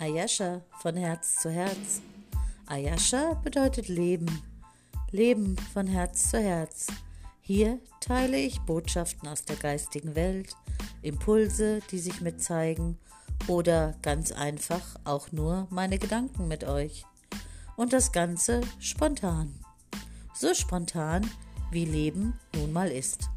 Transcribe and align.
Ayasha 0.00 0.62
von 0.80 0.96
Herz 0.96 1.36
zu 1.40 1.50
Herz. 1.50 2.00
Ayasha 2.64 3.34
bedeutet 3.34 3.88
Leben. 3.88 4.42
Leben 5.10 5.58
von 5.74 5.86
Herz 5.86 6.30
zu 6.30 6.38
Herz. 6.40 6.86
Hier 7.42 7.78
teile 8.00 8.38
ich 8.38 8.60
Botschaften 8.60 9.28
aus 9.28 9.44
der 9.44 9.56
geistigen 9.56 10.14
Welt, 10.14 10.56
Impulse, 11.02 11.80
die 11.90 11.98
sich 11.98 12.22
mir 12.22 12.38
zeigen 12.38 12.96
oder 13.46 13.94
ganz 14.00 14.32
einfach 14.32 14.96
auch 15.04 15.32
nur 15.32 15.66
meine 15.68 15.98
Gedanken 15.98 16.48
mit 16.48 16.64
euch. 16.64 17.04
Und 17.76 17.92
das 17.92 18.10
Ganze 18.10 18.62
spontan. 18.78 19.54
So 20.32 20.54
spontan, 20.54 21.30
wie 21.70 21.84
Leben 21.84 22.40
nun 22.54 22.72
mal 22.72 22.88
ist. 22.90 23.28